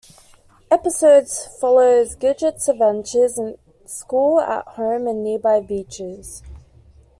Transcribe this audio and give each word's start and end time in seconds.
Episodes 0.71 1.45
follow 1.59 2.03
Gidget's 2.05 2.67
adventures 2.67 3.37
in 3.37 3.59
school, 3.85 4.39
at 4.39 4.67
home, 4.69 5.03
and 5.05 5.09
at 5.19 5.23
nearby 5.23 5.59
beaches. 5.59 6.41